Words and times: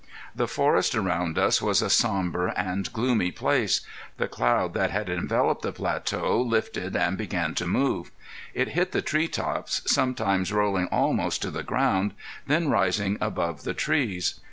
The 0.35 0.47
forest 0.47 0.95
around 0.95 1.37
us 1.37 1.61
was 1.61 1.83
a 1.83 1.87
somber 1.87 2.47
and 2.47 2.91
gloomy 2.91 3.29
place. 3.29 3.81
The 4.17 4.27
cloud 4.27 4.73
that 4.73 4.89
had 4.89 5.09
enveloped 5.09 5.61
the 5.61 5.71
plateau 5.71 6.41
lifted 6.41 6.95
and 6.95 7.15
began 7.19 7.53
to 7.53 7.67
move. 7.67 8.09
It 8.55 8.69
hit 8.69 8.93
the 8.93 9.03
tree 9.03 9.27
tops, 9.27 9.83
sometimes 9.85 10.51
rolling 10.51 10.87
almost 10.87 11.43
to 11.43 11.51
the 11.51 11.61
ground, 11.61 12.15
then 12.47 12.67
rising 12.67 13.19
above 13.21 13.61
the 13.63 13.75
trees. 13.75 14.33